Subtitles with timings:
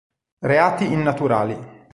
[0.49, 1.53] Reati innaturali.